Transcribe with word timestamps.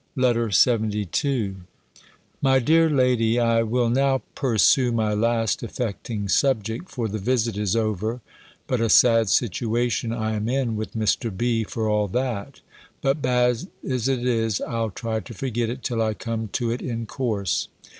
B. 0.15 0.23
LETTER 0.23 0.47
LXXII 0.47 1.57
MY 2.41 2.57
DEAR 2.57 2.89
LADY, 2.89 3.39
I 3.39 3.61
will 3.61 3.87
now 3.91 4.23
pursue 4.33 4.91
my 4.91 5.13
last 5.13 5.61
affecting 5.61 6.27
subject; 6.27 6.89
for 6.89 7.07
the 7.07 7.19
visit 7.19 7.55
is 7.55 7.75
over; 7.75 8.19
but 8.65 8.81
a 8.81 8.89
sad 8.89 9.29
situation 9.29 10.11
I 10.11 10.33
am 10.33 10.49
in 10.49 10.75
with 10.75 10.93
Mr. 10.93 11.29
B. 11.29 11.63
for 11.63 11.87
all 11.87 12.07
that: 12.07 12.61
but, 13.03 13.21
bad 13.21 13.67
as 13.87 14.07
it 14.07 14.25
is, 14.25 14.59
I'll 14.61 14.89
try 14.89 15.19
to 15.19 15.35
forget 15.35 15.69
it, 15.69 15.83
till 15.83 16.01
I 16.01 16.15
come 16.15 16.47
to 16.53 16.71
it 16.71 16.81
in 16.81 17.05
course. 17.05 17.67